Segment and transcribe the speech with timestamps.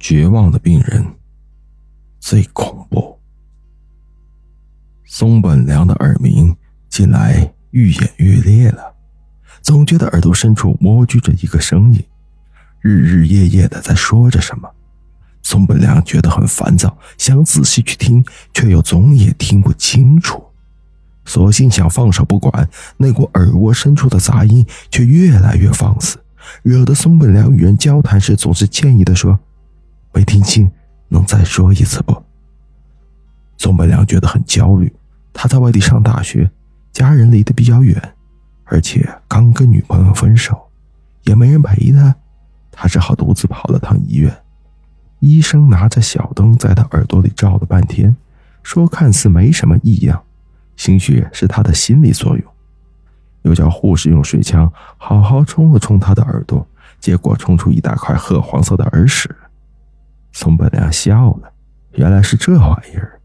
[0.00, 1.06] 绝望的病人
[2.18, 3.16] 最恐怖。
[5.04, 6.56] 松本良的耳鸣
[6.88, 8.94] 近来愈演愈烈了，
[9.60, 12.02] 总觉得耳朵深处蜗居着一个声音，
[12.80, 14.68] 日日夜夜的在说着什么。
[15.42, 18.24] 松本良觉得很烦躁，想仔细去听，
[18.54, 20.42] 却又总也听不清楚，
[21.26, 26.18] 索性想放手不管，那股耳蜗深处的杂音却越来越放肆，
[26.62, 29.38] 惹得松本良与人交谈时总是歉意的说。
[30.12, 30.70] 没听清，
[31.08, 32.22] 能再说一次不？
[33.58, 34.92] 宋本良觉得很焦虑。
[35.32, 36.50] 他在外地上大学，
[36.92, 38.14] 家人离得比较远，
[38.64, 40.68] 而且刚跟女朋友分手，
[41.22, 42.14] 也没人陪他，
[42.70, 44.36] 他只好独自跑了趟医院。
[45.20, 48.16] 医生拿着小灯在他耳朵里照了半天，
[48.62, 50.22] 说看似没什么异样，
[50.76, 52.44] 兴许是他的心理作用。
[53.42, 56.66] 又叫护士用水枪好好冲了冲他的耳朵，
[56.98, 59.34] 结果冲出一大块褐黄色的耳屎。
[60.32, 61.52] 宋本良笑了，
[61.92, 63.20] 原来是这玩意儿。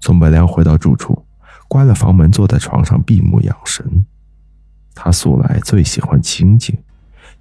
[0.00, 1.24] 宋本良回到住处，
[1.68, 4.04] 关了房门，坐在床上闭目养神。
[4.94, 6.78] 他素来最喜欢清静，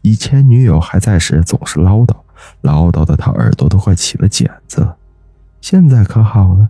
[0.02, 2.16] 以前女友还在时总是唠叨，
[2.62, 4.98] 唠叨的他耳朵都快起了茧子了。
[5.60, 6.70] 现在可好了，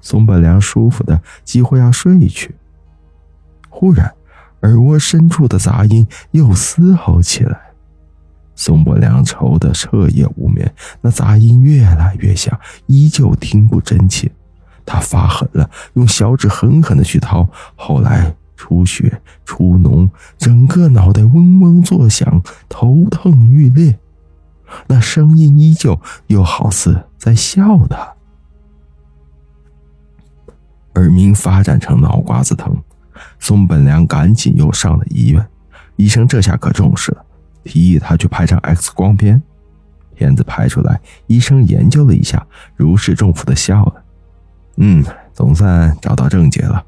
[0.00, 2.54] 宋本良舒服的几乎要睡去。
[3.70, 4.14] 忽然，
[4.62, 7.67] 耳蜗深处的杂音又嘶吼起来。
[8.58, 14.28] 宋伯良愁得彻夜无眠，那杂音越来越响，依旧听不真切。
[14.84, 23.96] 他发狠了，用小指狠狠的去掏，后来出血出脓，整个脑袋嗡嗡作响，头疼欲裂。
[24.88, 28.14] 那声音依旧，又好似在笑他。
[30.94, 32.76] 耳鸣发展成脑瓜子疼，
[33.38, 35.46] 宋本良赶紧又上了医院，
[35.94, 37.24] 医生这下可重视了。
[37.68, 39.42] 提议他去拍张 X 光片，
[40.14, 44.04] 片子拍出来，医生研究了一下，如释重负的笑了。
[44.78, 46.82] 嗯，总算找到症结了，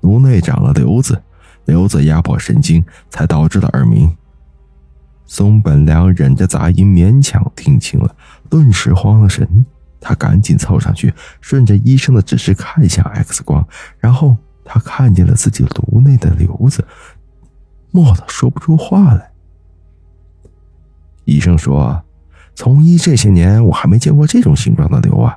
[0.00, 1.22] 颅内长了瘤子，
[1.66, 4.10] 瘤子压迫神经，才导致了耳鸣。
[5.26, 8.16] 松本良忍着杂音勉强听清了，
[8.48, 9.66] 顿时慌了神。
[10.00, 13.66] 他赶紧凑上去，顺着医生的指示看向 X 光，
[14.00, 16.84] 然后他看见了自己颅内的瘤子，
[17.92, 19.31] 蓦地说不出话来。
[21.32, 22.02] 医生说
[22.54, 25.36] ：“从医这些年，我还没见过这种形状的瘤啊，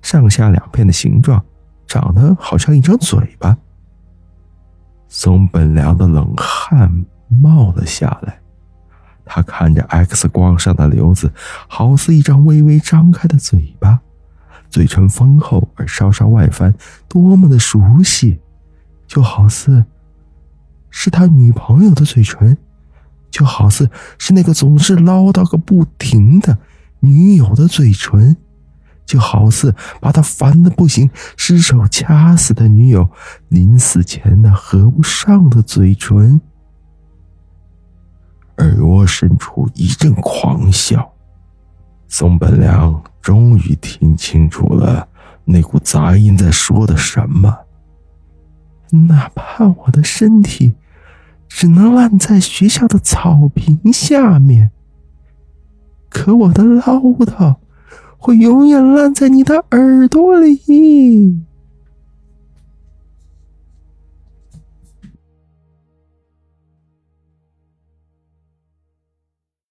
[0.00, 1.44] 上下两片的形状，
[1.86, 3.56] 长得好像一张嘴巴。”
[5.08, 8.40] 松本良的冷汗冒了下来，
[9.24, 11.30] 他看着 X 光上的瘤子，
[11.68, 14.00] 好似一张微微张开的嘴巴，
[14.70, 16.72] 嘴唇丰厚而稍稍外翻，
[17.08, 18.40] 多么的熟悉，
[19.06, 19.84] 就好似
[20.88, 22.56] 是他女朋友的嘴唇。
[23.32, 26.56] 就好似是那个总是唠叨个不停的
[27.00, 28.36] 女友的嘴唇，
[29.06, 33.08] 就好似把他烦的不行、失手掐死的女友
[33.48, 36.38] 临死前那合不上的嘴唇。
[38.58, 41.10] 耳蜗深处一阵狂笑，
[42.06, 45.08] 宋本良终于听清楚了
[45.46, 47.56] 那股杂音在说的什么。
[48.90, 50.74] 哪怕我的身体。
[51.54, 54.72] 只能烂在学校的草坪下面，
[56.08, 57.56] 可我的唠叨
[58.16, 61.40] 会永远烂在你的耳朵里。